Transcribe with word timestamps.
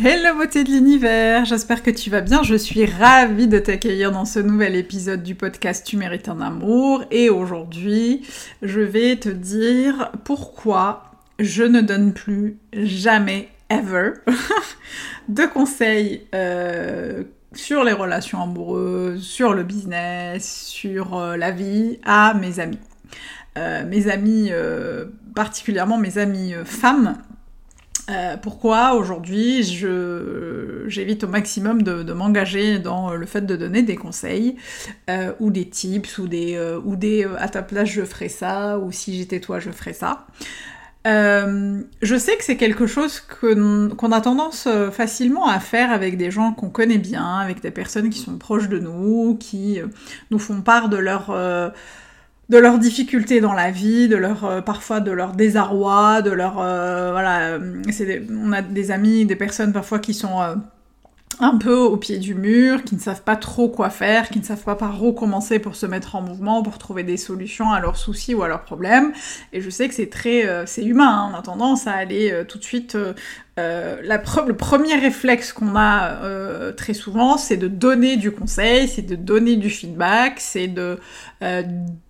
Hello 0.00 0.36
beauté 0.36 0.62
de 0.62 0.70
l'univers, 0.70 1.44
j'espère 1.44 1.82
que 1.82 1.90
tu 1.90 2.08
vas 2.08 2.20
bien, 2.20 2.44
je 2.44 2.54
suis 2.54 2.86
ravie 2.86 3.48
de 3.48 3.58
t'accueillir 3.58 4.12
dans 4.12 4.24
ce 4.24 4.38
nouvel 4.38 4.76
épisode 4.76 5.24
du 5.24 5.34
podcast 5.34 5.84
Tu 5.84 5.96
mérites 5.96 6.28
un 6.28 6.40
amour. 6.40 7.02
Et 7.10 7.30
aujourd'hui 7.30 8.24
je 8.62 8.78
vais 8.80 9.16
te 9.16 9.28
dire 9.28 10.12
pourquoi 10.22 11.10
je 11.40 11.64
ne 11.64 11.80
donne 11.80 12.12
plus 12.12 12.58
jamais, 12.72 13.48
ever, 13.70 14.12
de 15.28 15.42
conseils 15.46 16.28
euh, 16.32 17.24
sur 17.52 17.82
les 17.82 17.92
relations 17.92 18.40
amoureuses, 18.40 19.20
sur 19.20 19.52
le 19.52 19.64
business, 19.64 20.64
sur 20.68 21.16
euh, 21.16 21.36
la 21.36 21.50
vie 21.50 21.98
à 22.04 22.34
mes 22.34 22.60
amis. 22.60 22.78
Euh, 23.56 23.84
mes 23.84 24.08
amis, 24.08 24.52
particulièrement 25.34 25.98
mes 25.98 26.18
amis 26.18 26.54
femmes, 26.64 27.16
euh, 28.10 28.36
pourquoi 28.36 28.94
aujourd'hui 28.94 29.62
j'évite 30.86 31.24
au 31.24 31.28
maximum 31.28 31.82
de, 31.82 32.12
m'engager 32.12 32.78
dans 32.78 33.14
le 33.14 33.26
fait 33.26 33.42
de 33.42 33.56
donner 33.56 33.82
des 33.82 33.96
conseils 33.96 34.56
euh, 35.10 35.32
ou 35.40 35.50
des 35.50 35.68
tips 35.68 36.18
ou 36.18 36.26
des, 36.26 36.54
euh, 36.56 36.80
ou 36.84 36.96
des 36.96 37.26
à 37.38 37.48
ta 37.48 37.62
place 37.62 37.88
je 37.88 38.02
ferai 38.02 38.28
ça 38.28 38.78
ou 38.78 38.92
si 38.92 39.16
j'étais 39.16 39.40
toi 39.40 39.60
je 39.60 39.70
ferais 39.70 39.92
ça. 39.92 40.26
je 41.04 42.16
sais 42.18 42.36
que 42.36 42.44
c'est 42.44 42.56
quelque 42.56 42.86
chose 42.86 43.20
qu'on 43.20 44.12
a 44.12 44.20
tendance 44.20 44.68
facilement 44.92 45.46
à 45.46 45.60
faire 45.60 45.90
avec 45.90 46.16
des 46.16 46.30
gens 46.30 46.52
qu'on 46.52 46.70
connaît 46.70 46.98
bien, 46.98 47.38
avec 47.38 47.60
des 47.60 47.70
personnes 47.70 48.10
qui 48.10 48.18
sont 48.18 48.36
proches 48.36 48.68
de 48.68 48.78
nous, 48.78 49.36
qui 49.38 49.80
nous 50.30 50.38
font 50.38 50.62
part 50.62 50.88
de 50.88 50.96
leur 50.96 51.30
de 52.48 52.56
leurs 52.58 52.78
difficultés 52.78 53.40
dans 53.40 53.52
la 53.52 53.70
vie, 53.70 54.08
de 54.08 54.16
leur 54.16 54.44
euh, 54.44 54.60
parfois 54.62 55.00
de 55.00 55.10
leur 55.10 55.32
désarroi, 55.32 56.22
de 56.22 56.30
leur 56.30 56.58
euh, 56.58 57.10
voilà, 57.12 57.58
c'est 57.90 58.22
on 58.30 58.52
a 58.52 58.62
des 58.62 58.90
amis, 58.90 59.26
des 59.26 59.36
personnes 59.36 59.72
parfois 59.72 59.98
qui 59.98 60.14
sont 60.14 60.40
euh, 60.40 60.54
un 61.40 61.56
peu 61.56 61.76
au 61.76 61.96
pied 61.96 62.18
du 62.18 62.34
mur, 62.34 62.82
qui 62.82 62.94
ne 62.94 63.00
savent 63.00 63.22
pas 63.22 63.36
trop 63.36 63.68
quoi 63.68 63.90
faire, 63.90 64.28
qui 64.28 64.40
ne 64.40 64.44
savent 64.44 64.64
pas 64.64 64.74
par 64.74 65.02
où 65.02 65.12
commencer 65.12 65.58
pour 65.58 65.76
se 65.76 65.86
mettre 65.86 66.16
en 66.16 66.22
mouvement, 66.22 66.62
pour 66.62 66.78
trouver 66.78 67.04
des 67.04 67.16
solutions 67.16 67.70
à 67.70 67.80
leurs 67.80 67.96
soucis 67.96 68.34
ou 68.34 68.42
à 68.42 68.48
leurs 68.48 68.62
problèmes. 68.62 69.12
Et 69.52 69.60
je 69.60 69.70
sais 69.70 69.88
que 69.88 69.94
c'est 69.94 70.10
très, 70.10 70.46
euh, 70.46 70.66
c'est 70.66 70.84
humain. 70.84 71.28
Hein. 71.28 71.32
On 71.32 71.38
a 71.38 71.42
tendance 71.42 71.86
à 71.86 71.92
aller 71.92 72.32
euh, 72.32 72.44
tout 72.44 72.58
de 72.58 72.64
suite. 72.64 72.96
Euh, 73.58 73.96
le 74.02 74.52
premier 74.52 74.94
réflexe 74.94 75.52
qu'on 75.52 75.76
a 75.76 76.72
très 76.76 76.94
souvent, 76.94 77.36
c'est 77.36 77.56
de 77.56 77.66
donner 77.66 78.16
du 78.16 78.30
conseil, 78.30 78.86
c'est 78.86 79.02
de 79.02 79.16
donner 79.16 79.56
du 79.56 79.68
feedback, 79.68 80.34
c'est 80.38 80.68
de 80.68 80.98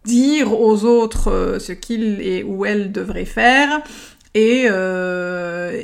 dire 0.05 0.61
aux 0.61 0.85
autres 0.85 1.57
ce 1.59 1.73
qu'ils 1.73 2.20
et 2.20 2.42
ou 2.42 2.67
elles 2.67 2.92
devraient 2.92 3.25
faire. 3.25 3.81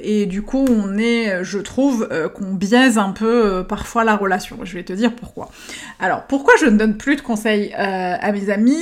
Et, 0.05 0.27
du 0.27 0.43
coup, 0.43 0.65
on 0.69 0.97
est, 0.99 1.45
je 1.45 1.59
trouve, 1.59 2.09
euh, 2.11 2.29
qu'on 2.29 2.55
biaise 2.55 2.99
un 2.99 3.13
peu 3.13 3.47
euh, 3.47 3.63
parfois 3.63 4.05
la 4.05 4.17
relation. 4.17 4.59
Je 4.63 4.75
vais 4.75 4.85
te 4.85 4.93
dire 4.93 5.15
pourquoi. 5.15 5.51
Alors, 5.99 6.27
pourquoi 6.27 6.55
je 6.61 6.67
ne 6.67 6.77
donne 6.77 6.97
plus 6.97 7.17
de 7.17 7.23
conseils 7.23 7.73
à 7.75 8.31
mes 8.33 8.51
amis? 8.51 8.77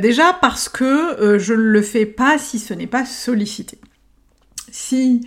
Déjà 0.00 0.36
parce 0.40 0.68
que 0.68 1.38
je 1.38 1.54
ne 1.54 1.58
le 1.58 1.82
fais 1.82 2.06
pas 2.06 2.38
si 2.38 2.58
ce 2.58 2.74
n'est 2.74 2.86
pas 2.86 3.04
sollicité. 3.04 3.78
Si 4.70 5.26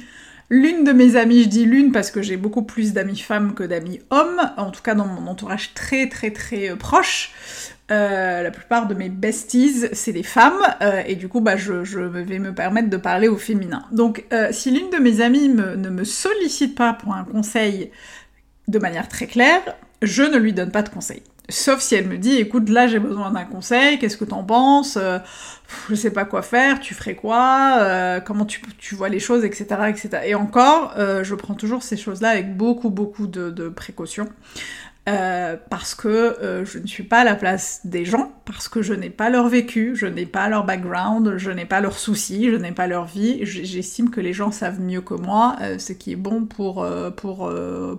l'une 0.50 0.84
de 0.84 0.92
mes 0.92 1.16
amies, 1.16 1.44
je 1.44 1.50
dis 1.50 1.66
l'une 1.66 1.92
parce 1.92 2.12
que 2.12 2.22
j'ai 2.22 2.38
beaucoup 2.38 2.64
plus 2.64 2.94
d'amis 2.94 3.18
femmes 3.18 3.54
que 3.54 3.64
d'amis 3.64 4.00
hommes, 4.10 4.42
en 4.58 4.72
tout 4.72 4.82
cas 4.82 4.96
dans 4.96 5.08
mon 5.08 5.28
entourage 5.28 5.74
très 5.74 6.10
très 6.10 6.32
très 6.32 6.76
proche, 6.76 7.32
euh, 7.90 8.44
la 8.44 8.52
plupart 8.52 8.88
de 8.88 8.94
mes 8.94 9.08
besties, 9.08 9.88
c'est 9.94 10.12
des 10.12 10.24
femmes, 10.24 10.62
euh, 10.82 11.04
et 11.08 11.16
du 11.16 11.30
coup, 11.30 11.40
bah, 11.40 11.56
je, 11.56 11.72
vais 11.74 12.40
me 12.40 12.54
permettre 12.54 12.90
de 12.90 12.98
parler 12.98 13.30
au 13.30 13.38
féminin. 13.38 13.86
Donc, 13.92 14.26
euh, 14.34 14.50
si 14.52 14.72
l'une 14.72 14.90
de 14.90 14.98
mes 14.98 15.22
amies 15.22 15.48
ne 15.48 15.90
me 15.90 16.04
sollicite 16.04 16.76
pas 16.76 16.94
pour 16.94 17.14
un 17.14 17.24
conseil 17.24 17.92
de 18.68 18.80
manière 18.80 19.08
très 19.08 19.28
claire, 19.28 19.62
je 20.02 20.24
ne 20.24 20.38
lui 20.38 20.52
donne 20.52 20.72
pas 20.72 20.84
de 20.84 20.90
conseil. 20.90 21.24
Sauf 21.50 21.80
si 21.82 21.96
elle 21.96 22.08
me 22.08 22.18
dit, 22.18 22.36
écoute, 22.36 22.68
là 22.70 22.88
j'ai 22.88 23.00
besoin 23.00 23.32
d'un 23.32 23.46
conseil, 23.46 24.00
qu'est-ce 24.00 24.18
que 24.18 24.26
t'en 24.26 24.44
penses 24.44 24.98
Je 25.90 25.96
sais 25.96 26.12
pas 26.12 26.26
quoi 26.26 26.42
faire, 26.42 26.80
tu 26.82 26.94
ferais 26.94 27.16
quoi 27.16 28.20
Comment 28.26 28.46
tu, 28.46 28.96
vois 28.96 29.08
les 29.08 29.20
choses, 29.20 29.46
etc. 29.46 29.66
etc. 29.88 30.10
Et 30.26 30.36
encore, 30.36 30.94
je 30.98 31.36
prends 31.36 31.54
toujours 31.54 31.84
ces 31.84 31.96
choses-là 31.96 32.30
avec 32.30 32.58
beaucoup, 32.58 32.90
beaucoup 32.90 33.28
de, 33.28 33.50
de 33.50 33.70
précautions. 33.70 34.28
Euh, 35.08 35.56
parce 35.70 35.96
que 35.96 36.08
euh, 36.08 36.66
je 36.66 36.80
ne 36.80 36.88
suis 36.88 37.04
pas 37.04 37.20
à 37.20 37.24
la 37.24 37.36
place 37.36 37.80
des 37.86 38.04
gens, 38.04 38.34
parce 38.44 38.68
que 38.68 38.82
je 38.82 38.94
n'ai 38.94 39.10
pas 39.10 39.30
leur 39.30 39.48
vécu, 39.48 39.96
je 39.96 40.06
n'ai 40.06 40.26
pas 40.26 40.50
leur 40.50 40.66
background, 40.66 41.38
je 41.38 41.50
n'ai 41.50 41.64
pas 41.64 41.80
leurs 41.80 41.98
soucis, 41.98 42.52
je 42.52 42.58
n'ai 42.58 42.74
pas 42.74 42.88
leur 42.88 43.06
vie. 43.06 43.40
J'estime 43.44 44.10
que 44.10 44.20
les 44.20 44.34
gens 44.34 44.52
savent 44.52 44.82
mieux 44.82 45.00
que 45.00 45.14
moi 45.14 45.56
euh, 45.62 45.80
ce 45.80 45.94
qui 45.94 46.12
est 46.12 46.18
bon 46.18 46.46
pour, 46.46 46.86
pour, 47.16 47.50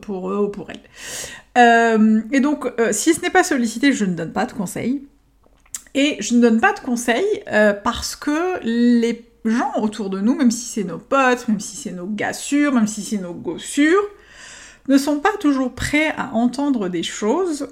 pour 0.03 0.31
eux 0.31 0.45
ou 0.45 0.49
pour 0.49 0.71
elles. 0.71 2.27
et 2.33 2.41
donc, 2.41 2.71
si 2.93 3.15
ce 3.15 3.23
n'est 3.23 3.31
pas 3.31 3.45
sollicité, 3.45 3.93
je 3.93 4.05
ne 4.05 4.15
donne 4.15 4.33
pas 4.33 4.45
de 4.45 4.53
conseils. 4.53 5.03
Et 5.95 6.19
je 6.21 6.35
ne 6.35 6.43
donne 6.43 6.61
pas 6.61 6.75
de 6.75 6.81
conseils 6.81 7.43
parce 7.83 8.17
que 8.17 8.61
les 8.63 9.25
gens 9.47 9.73
autour 9.81 10.11
de 10.11 10.21
nous, 10.21 10.35
même 10.35 10.51
si 10.51 10.67
c'est 10.67 10.85
nos 10.85 10.99
potes, 10.99 11.49
même 11.49 11.61
si 11.61 11.77
c'est 11.77 11.93
nos 11.93 12.07
gars 12.07 12.35
sûrs, 12.35 12.73
même 12.73 12.87
si 12.87 13.03
c'est 13.03 13.17
nos 13.17 13.33
gossures, 13.33 14.05
ne 14.89 14.99
sont 14.99 15.21
pas 15.21 15.37
toujours 15.39 15.75
prêts 15.75 16.13
à 16.17 16.35
entendre 16.35 16.89
des 16.89 17.03
choses 17.03 17.69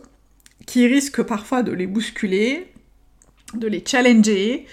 qui 0.66 0.86
risquent 0.86 1.22
parfois 1.22 1.62
de 1.62 1.72
les 1.72 1.86
bousculer, 1.86 2.72
de 3.54 3.66
les 3.66 3.82
challenger, 3.84 4.66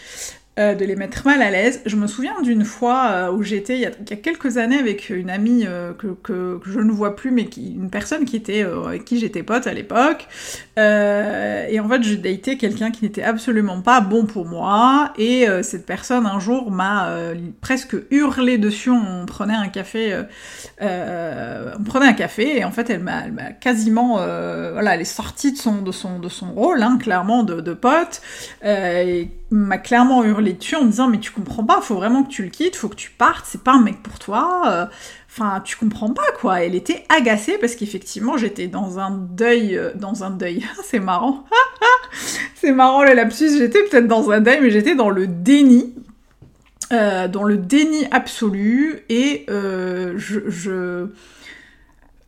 euh, 0.60 0.76
de 0.76 0.86
les 0.86 0.96
mettre 0.96 1.26
mal 1.26 1.42
à 1.42 1.50
l'aise. 1.50 1.82
Je 1.88 1.96
me 1.96 2.06
souviens 2.06 2.40
d'une 2.44 2.64
fois 2.64 3.08
euh, 3.10 3.32
où 3.32 3.42
j'étais 3.42 3.76
il, 3.76 3.82
y, 3.82 3.86
a 3.88 4.16
quelques 4.16 4.58
années 4.58 4.78
avec 4.78 5.10
une 5.10 5.32
amie 5.32 5.66
euh, 5.66 5.94
que, 5.94 6.60
je 6.64 6.80
ne 6.80 6.92
vois 6.92 7.16
plus, 7.16 7.32
mais 7.32 7.46
qui, 7.46 7.74
une 7.74 7.90
personne 7.90 8.24
qui 8.24 8.36
était 8.36 8.62
avec 8.62 9.04
qui 9.04 9.18
j'étais 9.18 9.42
pote 9.42 9.66
à 9.66 9.74
l'époque. 9.74 10.28
et 10.78 11.80
en 11.80 11.90
fait, 11.90 12.04
je 12.04 12.14
datais 12.14 12.58
quelqu'un 12.58 12.92
qui 12.92 13.04
n'était 13.04 13.24
absolument 13.24 13.82
pas 13.82 14.00
bon 14.00 14.28
pour 14.28 14.46
moi. 14.46 15.12
Et 15.18 15.48
cette 15.64 15.88
personne 15.88 16.28
un 16.28 16.40
jour 16.40 16.70
m'a 16.70 17.10
presque 17.62 17.96
hurlé 18.12 18.60
dessus. 18.60 18.92
On 18.92 19.26
prenait 19.26 19.56
un 19.56 19.70
café, 19.70 20.16
on 20.80 21.84
prenait 21.84 22.06
un 22.08 22.14
café, 22.14 22.60
et 22.60 22.64
en 22.64 22.72
fait, 22.72 22.92
elle 22.92 23.02
m'a 23.02 23.24
quasiment, 23.60 24.18
voilà, 24.18 24.94
elle 24.94 25.02
est 25.02 25.06
sortie 25.06 25.52
de 25.54 25.58
son 25.58 25.82
de 25.82 25.92
son 25.92 26.20
de 26.20 26.30
son 26.30 26.52
rôle, 26.52 26.84
hein, 26.84 27.00
clairement 27.02 27.42
de, 27.42 27.60
de 27.60 27.74
pote. 27.74 28.22
et 28.64 29.30
m'a 29.54 29.78
clairement 29.78 30.24
hurlé 30.24 30.54
dessus 30.54 30.76
en 30.76 30.84
me 30.84 30.90
disant 30.90 31.08
mais 31.08 31.20
tu 31.20 31.32
comprends 31.32 31.64
pas, 31.64 31.80
faut 31.80 31.96
vraiment 31.96 32.24
que 32.24 32.30
tu 32.30 32.44
le 32.44 32.50
quittes, 32.50 32.76
faut 32.76 32.90
que 32.90 32.96
tu 32.96 33.12
partes, 33.12 33.46
c'est 33.48 33.64
pas 33.64 33.74
un 33.74 33.82
mec 33.82 34.02
pour 34.02 34.18
toi. 34.18 34.64
Euh, 34.68 34.86
enfin, 35.30 35.62
tu 35.64 35.78
comprends 35.78 36.12
pas 36.12 36.26
quoi. 36.40 36.64
Elle 36.64 36.74
était 36.74 37.06
agacée 37.10 37.58
parce 37.60 37.76
qu'effectivement 37.76 38.36
j'étais 38.36 38.68
dans 38.68 38.98
un 39.00 39.12
deuil, 39.12 39.78
euh, 39.78 39.92
dans 39.94 40.24
un 40.24 40.32
deuil. 40.32 40.66
c'est 40.84 41.00
marrant, 41.00 41.46
c'est 42.56 42.72
marrant 42.72 43.04
le 43.04 43.14
lapsus. 43.14 43.58
J'étais 43.58 43.84
peut-être 43.84 44.08
dans 44.08 44.32
un 44.32 44.42
deuil, 44.42 44.60
mais 44.62 44.72
j'étais 44.72 44.96
dans 44.96 45.12
le 45.12 45.28
déni. 45.28 45.94
Euh, 46.92 47.28
dans 47.28 47.44
le 47.44 47.58
déni 47.58 48.06
absolu 48.12 49.04
et 49.10 49.46
je, 49.48 50.50
je... 50.50 51.08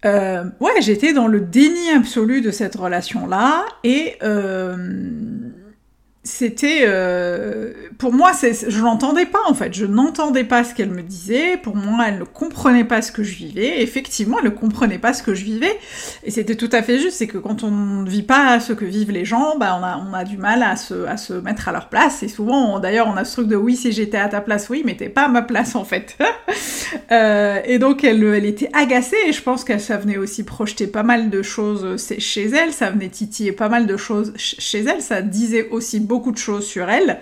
ouais, 0.04 0.82
j'étais 0.82 1.14
dans 1.14 1.28
le 1.28 1.40
déni 1.40 1.90
absolu 1.90 2.42
de 2.42 2.52
cette 2.52 2.76
relation-là 2.76 3.66
et 3.84 4.18
c'était 6.26 6.86
euh, 6.88 7.72
pour 8.00 8.12
moi 8.12 8.32
je 8.42 8.82
l'entendais 8.82 9.28
pas 9.28 9.40
en 9.48 9.54
fait. 9.54 9.74
Je 9.76 9.86
n'entendais 9.86 10.44
pas 10.44 10.64
ce 10.64 10.74
qu'elle 10.74 10.90
me 10.90 11.04
disait. 11.04 11.56
Pour 11.58 11.76
moi 11.76 12.06
elle 12.08 12.18
ne 12.18 12.24
comprenait 12.24 12.84
pas 12.84 13.04
ce 13.04 13.12
que 13.12 13.22
je 13.22 13.36
vivais. 13.36 13.84
Effectivement 13.84 14.40
elle 14.40 14.46
ne 14.46 14.56
comprenait 14.56 14.98
pas 14.98 15.14
ce 15.14 15.22
que 15.22 15.36
je 15.36 15.44
vivais. 15.44 15.78
Et 16.24 16.32
c'était 16.32 16.56
tout 16.56 16.70
à 16.72 16.82
fait 16.82 16.98
juste. 16.98 17.18
C'est 17.18 17.28
que 17.28 17.38
quand 17.38 17.64
on 17.64 17.70
ne 17.70 18.10
vit 18.10 18.24
pas 18.24 18.60
ce 18.60 18.74
que 18.74 18.86
vivent 18.86 19.12
les 19.12 19.24
gens 19.24 19.56
bah 19.60 19.78
on 19.80 19.84
a 19.84 19.98
on 19.98 20.14
a 20.16 20.24
du 20.24 20.38
mal 20.38 20.64
à 20.64 20.76
se 20.76 21.06
à 21.06 21.18
se 21.18 21.34
mettre 21.34 21.70
à 21.70 21.72
leur 21.72 21.90
place. 21.90 22.24
Et 22.24 22.28
souvent 22.28 22.80
d'ailleurs 22.80 23.08
on 23.08 23.18
a 23.18 23.24
ce 23.24 23.34
truc 23.34 23.48
de 23.48 23.56
oui 23.56 23.76
si 23.76 23.92
j'étais 23.92 24.18
à 24.18 24.28
ta 24.28 24.42
place 24.42 24.68
oui 24.70 24.82
mais 24.84 24.96
t'es 24.96 25.10
pas 25.10 25.26
à 25.26 25.30
ma 25.30 25.44
place 25.44 25.76
en 25.76 25.86
fait 25.86 26.18
euh, 27.12 27.60
et 27.66 27.78
donc 27.78 28.04
elle 28.04 28.24
elle 28.24 28.46
était 28.46 28.72
agacée. 28.74 29.16
Et 29.28 29.32
je 29.32 29.44
pense 29.44 29.64
qu'elle 29.64 29.80
ça 29.80 29.98
venait 29.98 30.18
aussi 30.18 30.44
projeter 30.44 30.88
pas 30.88 31.04
mal 31.04 31.30
de 31.30 31.44
choses 31.44 32.04
chez 32.18 32.46
elle. 32.48 32.74
Ça 32.74 32.90
venait 32.90 33.10
titiller 33.10 33.52
pas 33.52 33.70
mal 33.70 33.86
de 33.86 33.96
choses 33.96 34.34
chez 34.38 34.80
elle. 34.80 35.04
Ça 35.04 35.22
disait 35.22 35.70
aussi 35.70 36.00
beaucoup 36.00 36.15
beaucoup 36.16 36.32
de 36.32 36.38
choses 36.38 36.66
sur 36.66 36.90
elle. 36.90 37.20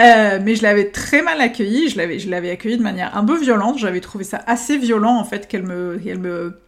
Euh, 0.00 0.40
mais 0.42 0.56
je 0.56 0.62
l'avais 0.64 0.90
très 0.90 1.22
mal 1.22 1.40
accueillie, 1.40 1.88
je 1.88 1.96
l'avais, 1.96 2.18
je 2.18 2.28
l'avais 2.28 2.50
accueillie 2.50 2.78
de 2.78 2.82
manière 2.82 3.16
un 3.16 3.24
peu 3.24 3.38
violente, 3.38 3.78
j'avais 3.78 4.00
trouvé 4.00 4.24
ça 4.24 4.42
assez 4.46 4.76
violent 4.76 5.16
en 5.16 5.24
fait 5.24 5.46
qu'elle 5.46 5.62
me, 5.62 6.00
qu'elle 6.02 6.18
me 6.18 6.58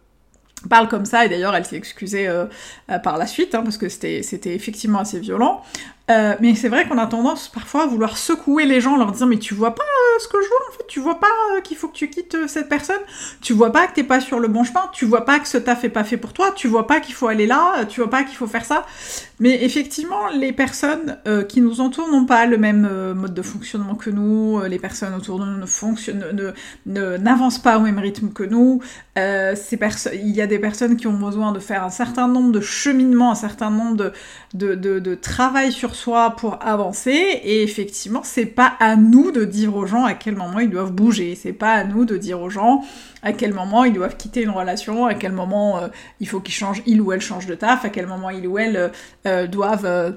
parle 0.69 0.87
comme 0.87 1.03
ça, 1.03 1.25
et 1.25 1.29
d'ailleurs 1.29 1.53
elle 1.53 1.65
s'est 1.65 1.75
excusée 1.75 2.29
euh, 2.29 2.45
euh, 2.89 2.99
par 2.99 3.17
la 3.17 3.27
suite, 3.27 3.53
hein, 3.53 3.63
parce 3.63 3.77
que 3.77 3.89
c'était, 3.89 4.23
c'était 4.23 4.55
effectivement 4.55 4.99
assez 4.99 5.19
violent. 5.19 5.61
Euh, 6.09 6.35
mais 6.39 6.55
c'est 6.55 6.69
vrai 6.69 6.87
qu'on 6.87 6.97
a 6.97 7.05
tendance 7.05 7.49
parfois 7.49 7.83
à 7.83 7.85
vouloir 7.85 8.17
secouer 8.17 8.65
les 8.65 8.79
gens, 8.79 8.95
leur 8.95 9.11
dire 9.11 9.27
mais 9.27 9.39
tu 9.39 9.53
vois 9.53 9.75
pas 9.75 9.83
euh, 9.83 10.19
ce 10.21 10.29
que 10.29 10.41
je 10.41 10.47
vois 10.47 10.57
en 10.69 10.71
fait, 10.71 10.87
tu 10.87 11.01
vois 11.01 11.19
pas 11.19 11.27
euh, 11.53 11.59
qu'il 11.59 11.75
faut 11.75 11.89
que 11.89 11.95
tu 11.97 12.09
quittes 12.09 12.47
cette 12.47 12.69
personne, 12.69 13.01
tu 13.41 13.51
vois 13.51 13.73
pas 13.73 13.87
que 13.87 13.93
t'es 13.95 14.05
pas 14.05 14.21
sur 14.21 14.39
le 14.39 14.47
bon 14.47 14.63
chemin, 14.63 14.89
tu 14.93 15.03
vois 15.03 15.25
pas 15.25 15.39
que 15.39 15.49
ce 15.49 15.57
taf 15.57 15.83
est 15.83 15.89
pas 15.89 16.05
fait 16.05 16.15
pour 16.15 16.31
toi, 16.31 16.51
tu 16.55 16.69
vois 16.69 16.87
pas 16.87 17.01
qu'il 17.01 17.13
faut 17.13 17.27
aller 17.27 17.45
là, 17.45 17.83
tu 17.83 17.99
vois 17.99 18.09
pas 18.09 18.23
qu'il 18.23 18.37
faut 18.37 18.47
faire 18.47 18.63
ça? 18.63 18.85
Mais 19.41 19.65
effectivement, 19.65 20.29
les 20.33 20.53
personnes 20.53 21.17
qui 21.47 21.61
nous 21.61 21.79
entourent 21.81 22.09
n'ont 22.09 22.25
pas 22.25 22.45
le 22.47 22.57
même 22.57 23.13
mode 23.13 23.35
de 23.35 23.41
fonctionnement 23.43 23.93
que 23.93 24.09
nous, 24.09 24.61
les 24.67 24.79
personnes 24.79 25.13
autour 25.13 25.39
de 25.39 25.45
nous 25.45 25.57
ne 25.57 25.65
fonctionnent, 25.67 26.53
ne, 26.85 27.17
n'avancent 27.17 27.59
pas 27.61 27.77
au 27.77 27.81
même 27.81 27.99
rythme 27.99 28.29
que 28.29 28.43
nous. 28.43 28.81
ces 29.15 29.79
il 30.13 30.35
y 30.35 30.41
a 30.41 30.47
des 30.47 30.57
personnes 30.57 30.97
qui 30.97 31.05
ont 31.05 31.13
besoin 31.19 31.51
de 31.51 31.59
faire 31.59 31.83
un 31.83 31.91
certain 31.91 32.27
nombre 32.27 32.51
de 32.51 32.61
cheminements, 32.61 33.31
un 33.31 33.35
certain 33.35 33.69
nombre 33.69 33.95
de, 33.95 34.11
de, 34.55 34.73
de, 34.73 34.97
de 34.97 35.15
travail 35.15 35.71
sur 35.71 35.96
soi 35.97 36.35
pour 36.37 36.59
avancer 36.61 37.11
et 37.11 37.63
effectivement 37.63 38.21
c'est 38.23 38.45
pas 38.45 38.73
à 38.79 38.95
nous 38.95 39.31
de 39.31 39.43
dire 39.43 39.75
aux 39.75 39.85
gens 39.85 40.05
à 40.05 40.13
quel 40.13 40.35
moment 40.35 40.59
ils 40.59 40.69
doivent 40.69 40.91
bouger, 40.91 41.35
c'est 41.35 41.53
pas 41.53 41.73
à 41.73 41.83
nous 41.83 42.05
de 42.05 42.17
dire 42.17 42.41
aux 42.41 42.49
gens 42.49 42.83
à 43.23 43.33
quel 43.33 43.53
moment 43.53 43.83
ils 43.83 43.93
doivent 43.93 44.15
quitter 44.15 44.43
une 44.43 44.51
relation, 44.51 45.05
à 45.05 45.15
quel 45.15 45.31
moment 45.31 45.79
euh, 45.79 45.87
il 46.19 46.27
faut 46.27 46.39
qu'ils 46.39 46.53
changent, 46.53 46.83
il 46.85 47.01
ou 47.01 47.11
elle 47.11 47.21
change 47.21 47.45
de 47.45 47.55
taf, 47.55 47.83
à 47.83 47.89
quel 47.89 48.07
moment 48.07 48.29
il 48.29 48.47
ou 48.47 48.57
elle 48.57 48.77
euh, 48.77 48.89
euh, 49.25 49.47
doivent 49.47 50.15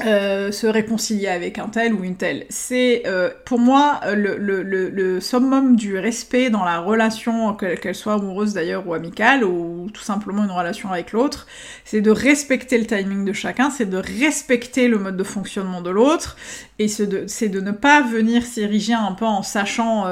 euh, 0.00 0.50
se 0.50 0.66
réconcilier 0.66 1.28
avec 1.28 1.60
un 1.60 1.68
tel 1.68 1.94
ou 1.94 2.02
une 2.02 2.16
telle. 2.16 2.46
C'est 2.48 3.04
euh, 3.06 3.30
pour 3.44 3.60
moi 3.60 4.00
le, 4.16 4.36
le, 4.36 5.20
summum 5.20 5.76
du 5.76 5.96
respect 5.96 6.50
dans 6.50 6.64
la 6.64 6.80
relation, 6.80 7.54
qu'elle 7.54 7.94
soit 7.94 8.14
amoureuse 8.14 8.54
d'ailleurs 8.54 8.88
ou 8.88 8.94
amicale, 8.94 9.44
ou 9.44 9.88
tout 9.94 10.02
simplement 10.02 10.42
une 10.42 10.50
relation 10.50 10.90
avec 10.90 11.12
l'autre, 11.12 11.46
c'est 11.84 12.00
de 12.00 12.10
respecter 12.10 12.76
le 12.76 12.86
timing 12.86 13.24
de 13.24 13.32
chacun, 13.32 13.70
c'est 13.70 13.88
de 13.88 13.96
respecter 13.96 14.88
le 14.88 14.98
mode 14.98 15.16
de 15.16 15.22
fonctionnement 15.22 15.80
de 15.80 15.90
l'autre, 15.90 16.36
et 16.80 16.88
c'est 16.88 17.06
de, 17.06 17.60
ne 17.60 17.70
pas 17.70 18.02
venir 18.02 18.42
s'ériger 18.42 18.94
un 18.94 19.12
peu 19.12 19.26
en 19.26 19.44
sachant, 19.44 20.06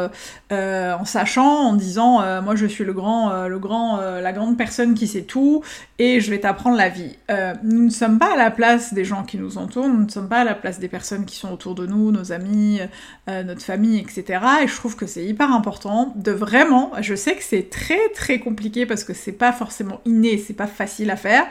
euh, 0.53 0.95
en 0.95 1.05
sachant, 1.05 1.71
en 1.71 1.73
disant 1.73 2.23
moi 2.43 2.55
je 2.55 2.67
suis 2.67 2.85
le 2.85 2.93
grand, 2.93 3.49
le 3.49 3.59
grand, 3.59 3.97
la 3.97 4.33
grande 4.33 4.57
personne 4.57 4.95
qui 4.95 5.09
sait 5.09 5.23
tout, 5.23 5.65
et 5.99 6.21
je 6.21 6.31
vais 6.31 6.39
t'apprendre 6.39 6.77
la 6.77 6.89
vie. 6.89 7.17
nous 7.65 7.83
ne 7.83 7.91
sommes 7.91 8.21
pas 8.21 8.35
à 8.35 8.37
la 8.37 8.53
place 8.53 8.95
des 8.95 9.05
gens 9.05 9.25
qui 9.25 9.39
nous 9.39 9.59
nous 9.81 10.05
ne 10.05 10.11
sommes 10.11 10.29
pas 10.29 10.41
à 10.41 10.45
la 10.45 10.55
place 10.55 10.79
des 10.79 10.89
personnes 10.89 11.25
qui 11.25 11.37
sont 11.37 11.53
autour 11.53 11.75
de 11.75 11.87
nous, 11.87 12.13
nos 12.13 12.33
amis, 12.33 12.81
euh, 13.29 13.43
notre 13.43 13.63
famille, 13.63 13.99
etc. 13.99 14.41
Et 14.63 14.69
je 14.69 14.75
trouve 14.75 14.97
que 14.97 15.07
c'est 15.07 15.25
hyper 15.25 15.53
important 15.53 16.13
de 16.17 16.33
vraiment, 16.33 16.93
je 17.01 17.15
sais 17.15 17.37
que 17.37 17.43
c'est 17.43 17.71
très 17.71 18.09
très 18.15 18.39
compliqué 18.39 18.87
parce 18.87 19.05
que 19.05 19.15
c'est 19.15 19.33
pas 19.33 19.53
forcément 19.53 20.01
inné, 20.05 20.39
c'est 20.39 20.55
pas 20.55 20.67
facile 20.67 21.11
à 21.11 21.17
faire, 21.17 21.47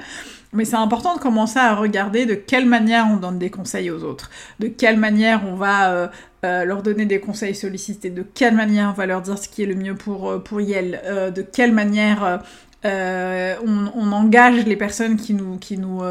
mais 0.53 0.65
c'est 0.65 0.75
important 0.75 1.15
de 1.15 1.19
commencer 1.19 1.59
à 1.59 1.75
regarder 1.75 2.25
de 2.25 2.35
quelle 2.35 2.65
manière 2.65 3.07
on 3.11 3.17
donne 3.17 3.39
des 3.39 3.49
conseils 3.49 3.89
aux 3.91 4.03
autres, 4.03 4.29
de 4.59 4.67
quelle 4.67 4.97
manière 4.97 5.41
on 5.47 5.55
va 5.55 5.91
euh, 5.91 6.07
euh, 6.45 6.65
leur 6.65 6.83
donner 6.83 7.05
des 7.05 7.19
conseils 7.19 7.55
sollicités, 7.55 8.09
de 8.09 8.23
quelle 8.23 8.55
manière 8.55 8.89
on 8.89 8.93
va 8.93 9.05
leur 9.05 9.21
dire 9.21 9.37
ce 9.37 9.47
qui 9.47 9.63
est 9.63 9.67
le 9.67 9.75
mieux 9.75 9.95
pour, 9.95 10.43
pour 10.43 10.61
Yel, 10.61 11.01
de 11.35 11.41
quelle 11.41 11.71
manière 11.71 12.41
on, 12.83 13.91
on, 13.95 14.11
engage 14.11 14.65
les 14.65 14.75
personnes 14.75 15.17
qui 15.17 15.33
nous, 15.33 15.57
qui 15.57 15.77
nous 15.77 16.01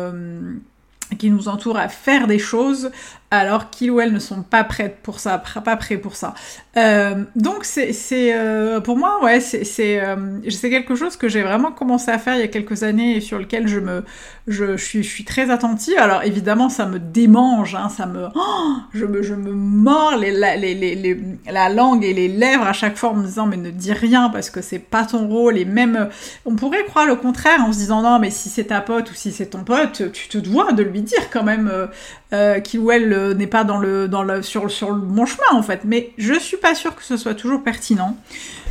qui 1.19 1.31
nous 1.31 1.49
entourent 1.49 1.79
à 1.79 1.89
faire 1.89 2.27
des 2.27 2.39
choses 2.39 2.91
alors 3.31 3.71
qu'ils 3.71 3.93
ou 3.93 4.01
elles 4.01 4.13
ne 4.13 4.19
sont 4.19 4.43
pas 4.43 4.65
prêtes 4.65 4.99
pour 5.03 5.21
ça, 5.21 5.39
pas 5.39 5.77
prêts 5.77 5.97
pour 5.97 6.17
ça. 6.17 6.35
Euh, 6.77 7.25
donc 7.37 7.65
c'est, 7.65 7.93
euh, 8.13 8.81
pour 8.81 8.97
moi 8.97 9.25
ouais 9.25 9.41
euh, 9.55 10.41
c'est 10.49 10.71
quelque 10.71 10.95
chose 10.95 11.17
que 11.17 11.29
j'ai 11.29 11.43
vraiment 11.43 11.73
commencé 11.73 12.13
à 12.13 12.19
faire 12.19 12.37
il 12.37 12.41
y 12.41 12.45
a 12.45 12.49
quelques 12.49 12.85
années 12.85 13.17
et 13.17 13.21
sur 13.21 13.41
lequel 13.41 13.67
je 13.67 13.81
me 13.81 14.05
je, 14.47 14.77
suis 14.77 15.03
je 15.03 15.09
suis 15.09 15.25
très 15.25 15.51
attentive. 15.51 15.97
Alors 15.99 16.25
évidemment 16.25 16.69
ça 16.69 16.87
me 16.87 16.99
démange, 16.99 17.77
hein, 17.77 17.89
ça 17.89 18.07
me 18.07 18.27
oh, 18.35 18.77
je 18.95 19.05
me 19.05 19.23
je 19.23 19.35
me 19.35 19.53
mords 19.53 20.17
la, 20.17 21.69
langue 21.69 22.05
et 22.05 22.13
les 22.13 22.29
lèvres 22.29 22.67
à 22.67 22.73
chaque 22.73 22.97
fois 22.97 23.11
en 23.11 23.15
me 23.15 23.27
disant 23.27 23.47
mais 23.47 23.57
ne 23.57 23.71
dis 23.71 23.93
rien 23.93 24.29
parce 24.29 24.51
que 24.51 24.61
c'est 24.61 24.81
pas 24.81 25.05
ton 25.05 25.29
rôle 25.29 25.57
et 25.57 25.65
même 25.65 26.09
on 26.45 26.57
pourrait 26.57 26.85
croire 26.85 27.07
le 27.07 27.15
contraire 27.15 27.65
en 27.65 27.73
se 27.73 27.79
disant 27.79 28.03
non 28.03 28.19
mais 28.19 28.31
si 28.31 28.49
c'est 28.49 28.65
ta 28.65 28.81
pote 28.81 29.11
ou 29.11 29.15
si 29.15 29.31
c'est 29.31 29.47
ton 29.47 29.63
pote 29.63 30.11
tu 30.13 30.29
te 30.29 30.39
dois 30.39 30.73
de 30.73 30.83
lui 30.83 31.03
dire 31.03 31.31
quand 31.33 31.45
même 31.45 31.89
euh, 32.33 32.61
qui 32.61 32.79
ou 32.79 32.93
elle 32.93 33.09
euh, 33.21 33.35
n'est 33.35 33.47
pas 33.47 33.65
dans 33.65 33.79
le, 33.79 34.09
dans 34.09 34.23
le, 34.23 34.43
sur, 34.43 34.71
sur 34.71 34.91
chemin 35.27 35.53
en 35.53 35.63
fait. 35.63 35.81
Mais 35.85 36.13
je 36.19 36.35
suis 36.39 36.57
pas 36.57 36.75
sûre 36.75 36.95
que 36.95 37.03
ce 37.03 37.17
soit 37.17 37.35
toujours 37.35 37.63
pertinent. 37.63 38.17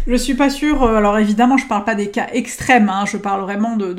Je 0.10 0.16
suis 0.16 0.34
pas 0.34 0.50
sûre. 0.50 0.82
Euh, 0.82 0.96
alors 0.96 1.20
évidemment, 1.20 1.56
je 1.58 1.68
parle 1.68 1.84
pas 1.84 1.94
des 1.94 2.10
cas 2.10 2.26
extrêmes. 2.34 2.90
Hein, 2.90 3.06
je 3.06 3.16
parle 3.16 3.42
vraiment 3.42 3.76
de, 3.76 3.94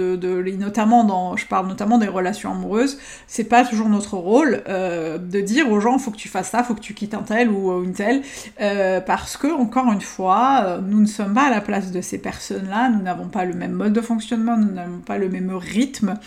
notamment 0.58 1.04
dans, 1.04 1.36
je 1.36 1.46
parle 1.46 1.68
notamment 1.68 1.98
des 1.98 2.08
relations 2.08 2.50
amoureuses. 2.50 2.98
C'est 3.28 3.44
pas 3.44 3.64
toujours 3.64 3.88
notre 3.88 4.16
rôle 4.16 4.64
euh, 4.68 5.18
de 5.18 5.40
dire 5.40 5.70
aux 5.70 5.78
gens 5.78 5.98
faut 5.98 6.10
que 6.10 6.16
tu 6.16 6.26
fasses 6.26 6.50
ça, 6.50 6.64
faut 6.64 6.74
que 6.74 6.80
tu 6.80 6.94
quittes 6.94 7.14
un 7.14 7.22
tel 7.22 7.48
ou 7.48 7.84
une 7.84 7.92
telle, 7.92 8.22
euh, 8.60 9.00
parce 9.00 9.36
que 9.36 9.46
encore 9.46 9.92
une 9.92 10.00
fois, 10.00 10.64
euh, 10.64 10.80
nous 10.84 11.00
ne 11.00 11.06
sommes 11.06 11.34
pas 11.34 11.44
à 11.44 11.50
la 11.50 11.60
place 11.60 11.92
de 11.92 12.00
ces 12.00 12.18
personnes-là. 12.18 12.88
Nous 12.88 13.02
n'avons 13.02 13.28
pas 13.28 13.44
le 13.44 13.54
même 13.54 13.72
mode 13.72 13.92
de 13.92 14.00
fonctionnement, 14.00 14.56
nous 14.56 14.72
n'avons 14.72 14.98
pas 14.98 15.16
le 15.16 15.28
même 15.28 15.54
rythme. 15.54 16.18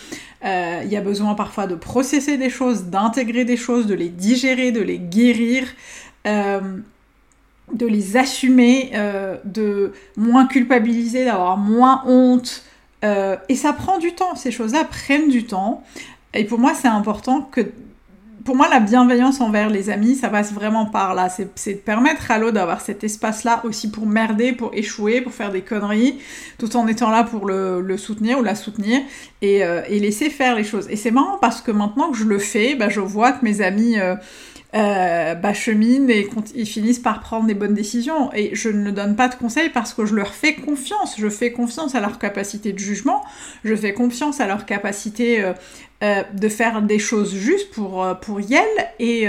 Il 0.45 0.89
y 0.89 0.97
a 0.97 1.01
besoin 1.01 1.35
parfois 1.35 1.67
de 1.67 1.75
processer 1.75 2.37
des 2.37 2.49
choses, 2.49 2.85
d'intégrer 2.85 3.43
des 3.43 3.57
choses, 3.57 3.85
de 3.85 3.95
les 3.95 4.09
digérer, 4.09 4.71
de 4.71 4.81
les 4.81 4.99
guérir. 4.99 5.65
Euh, 6.25 6.61
de 7.73 7.87
les 7.87 8.17
assumer, 8.17 8.91
euh, 8.93 9.37
de 9.45 9.93
moins 10.15 10.45
culpabiliser, 10.45 11.25
d'avoir 11.25 11.57
moins 11.57 12.03
honte. 12.05 12.63
Euh, 13.03 13.35
et 13.49 13.55
ça 13.55 13.73
prend 13.73 13.97
du 13.97 14.13
temps, 14.13 14.35
ces 14.35 14.51
choses-là 14.51 14.85
prennent 14.85 15.29
du 15.29 15.45
temps. 15.45 15.83
Et 16.33 16.45
pour 16.45 16.59
moi, 16.59 16.73
c'est 16.73 16.87
important 16.87 17.41
que... 17.41 17.61
Pour 18.45 18.57
moi, 18.57 18.67
la 18.69 18.81
bienveillance 18.81 19.39
envers 19.39 19.69
les 19.69 19.89
amis, 19.89 20.15
ça 20.15 20.27
passe 20.27 20.51
vraiment 20.51 20.85
par 20.85 21.15
là. 21.15 21.29
C'est 21.29 21.73
de 21.73 21.77
permettre 21.77 22.29
à 22.29 22.37
l'autre 22.37 22.55
d'avoir 22.55 22.81
cet 22.81 23.05
espace-là 23.05 23.61
aussi 23.63 23.89
pour 23.89 24.05
merder, 24.05 24.51
pour 24.51 24.71
échouer, 24.73 25.21
pour 25.21 25.31
faire 25.31 25.49
des 25.49 25.61
conneries, 25.61 26.19
tout 26.57 26.75
en 26.75 26.85
étant 26.87 27.09
là 27.09 27.23
pour 27.23 27.45
le, 27.45 27.95
soutenir 27.95 28.39
ou 28.39 28.43
la 28.43 28.55
soutenir 28.55 28.99
et, 29.41 29.63
euh, 29.63 29.81
et, 29.87 29.97
laisser 30.01 30.29
faire 30.29 30.55
les 30.55 30.65
choses. 30.65 30.87
Et 30.89 30.97
c'est 30.97 31.11
marrant 31.11 31.37
parce 31.39 31.61
que 31.61 31.71
maintenant 31.71 32.11
que 32.11 32.17
je 32.17 32.25
le 32.25 32.37
fais, 32.37 32.75
bah, 32.75 32.89
je 32.89 32.99
vois 32.99 33.31
que 33.31 33.45
mes 33.45 33.61
amis 33.61 33.95
euh, 34.75 35.35
bah, 35.35 35.53
cheminent 35.53 36.09
et 36.09 36.27
ils 36.55 36.65
finissent 36.65 36.97
par 36.97 37.19
prendre 37.19 37.45
des 37.45 37.53
bonnes 37.53 37.75
décisions. 37.75 38.33
Et 38.33 38.55
je 38.55 38.69
ne 38.69 38.89
donne 38.89 39.15
pas 39.15 39.27
de 39.27 39.35
conseils 39.35 39.69
parce 39.69 39.93
que 39.93 40.05
je 40.05 40.15
leur 40.15 40.33
fais 40.33 40.55
confiance. 40.55 41.15
Je 41.19 41.29
fais 41.29 41.51
confiance 41.51 41.93
à 41.93 41.99
leur 41.99 42.17
capacité 42.17 42.73
de 42.73 42.79
jugement. 42.79 43.23
Je 43.63 43.75
fais 43.75 43.93
confiance 43.93 44.41
à 44.41 44.47
leur 44.47 44.65
capacité 44.65 45.43
euh, 45.43 45.53
euh, 46.03 46.23
de 46.33 46.49
faire 46.49 46.81
des 46.81 46.97
choses 46.97 47.35
justes 47.35 47.71
pour, 47.71 48.03
pour 48.21 48.41
Yel. 48.41 48.65
Et, 48.97 49.27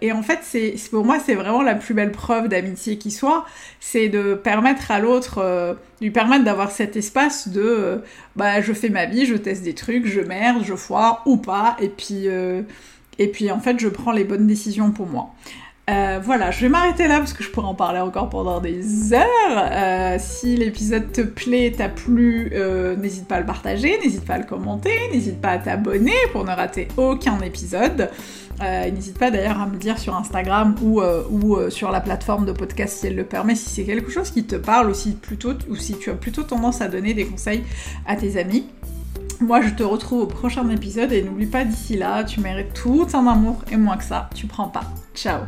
et 0.00 0.12
en 0.12 0.22
fait, 0.22 0.40
c'est 0.42 0.74
pour 0.90 1.04
moi, 1.04 1.18
c'est 1.24 1.34
vraiment 1.36 1.62
la 1.62 1.76
plus 1.76 1.94
belle 1.94 2.10
preuve 2.10 2.48
d'amitié 2.48 2.98
qui 2.98 3.12
soit. 3.12 3.44
C'est 3.78 4.08
de 4.08 4.34
permettre 4.34 4.90
à 4.90 4.98
l'autre, 4.98 5.76
lui 6.00 6.10
permettre 6.10 6.44
d'avoir 6.44 6.72
cet 6.72 6.96
espace 6.96 7.48
de 7.48 8.02
bah, 8.34 8.60
je 8.60 8.72
fais 8.72 8.88
ma 8.88 9.06
vie, 9.06 9.24
je 9.24 9.34
teste 9.34 9.62
des 9.62 9.74
trucs, 9.74 10.06
je 10.06 10.20
merde, 10.20 10.62
je 10.64 10.74
foire 10.74 11.22
ou 11.26 11.36
pas. 11.36 11.76
Et 11.80 11.88
puis 11.88 12.28
et 13.18 13.28
puis 13.28 13.50
en 13.50 13.60
fait, 13.60 13.78
je 13.78 13.88
prends 13.88 14.12
les 14.12 14.24
bonnes 14.24 14.46
décisions 14.46 14.90
pour 14.90 15.06
moi. 15.06 15.30
Euh, 15.90 16.18
voilà, 16.22 16.50
je 16.50 16.60
vais 16.62 16.70
m'arrêter 16.70 17.08
là 17.08 17.18
parce 17.18 17.34
que 17.34 17.44
je 17.44 17.50
pourrais 17.50 17.66
en 17.66 17.74
parler 17.74 18.00
encore 18.00 18.30
pendant 18.30 18.58
des 18.60 19.12
heures. 19.12 19.26
Euh, 19.50 20.16
si 20.18 20.56
l'épisode 20.56 21.12
te 21.12 21.20
plaît, 21.20 21.74
t'a 21.76 21.90
plu, 21.90 22.50
euh, 22.54 22.96
n'hésite 22.96 23.28
pas 23.28 23.36
à 23.36 23.40
le 23.40 23.46
partager, 23.46 23.98
n'hésite 24.02 24.24
pas 24.24 24.34
à 24.34 24.38
le 24.38 24.44
commenter, 24.44 24.94
n'hésite 25.12 25.42
pas 25.42 25.50
à 25.50 25.58
t'abonner 25.58 26.14
pour 26.32 26.44
ne 26.44 26.52
rater 26.52 26.88
aucun 26.96 27.38
épisode. 27.40 28.08
n'hésite 28.60 29.18
pas 29.18 29.30
d'ailleurs 29.30 29.60
à 29.60 29.66
me 29.66 29.76
dire 29.76 29.98
sur 29.98 30.16
Instagram 30.16 30.74
ou, 30.80 31.02
ou 31.02 31.70
sur 31.70 31.90
la 31.90 32.00
plateforme 32.00 32.46
de 32.46 32.52
podcast 32.52 33.00
si 33.00 33.08
elle 33.08 33.16
le 33.16 33.24
permet, 33.24 33.54
si 33.54 33.68
c'est 33.68 33.84
quelque 33.84 34.10
chose 34.10 34.30
qui 34.30 34.44
te 34.44 34.56
parle 34.56 34.88
aussi 34.88 35.12
plutôt, 35.12 35.52
ou 35.68 35.76
si 35.76 35.98
tu 35.98 36.10
as 36.10 36.14
plutôt 36.14 36.44
tendance 36.44 36.80
à 36.80 36.88
donner 36.88 37.12
des 37.12 37.26
conseils 37.26 37.62
à 38.06 38.16
tes 38.16 38.38
amis. 38.38 38.66
Moi, 39.44 39.60
je 39.60 39.74
te 39.74 39.82
retrouve 39.82 40.22
au 40.22 40.26
prochain 40.26 40.66
épisode 40.70 41.12
et 41.12 41.22
n'oublie 41.22 41.44
pas 41.44 41.66
d'ici 41.66 41.98
là, 41.98 42.24
tu 42.24 42.40
mérites 42.40 42.72
tout 42.72 43.06
un 43.12 43.26
amour 43.26 43.62
et 43.70 43.76
moins 43.76 43.98
que 43.98 44.04
ça, 44.04 44.30
tu 44.34 44.46
prends 44.46 44.68
pas. 44.68 44.84
Ciao 45.14 45.40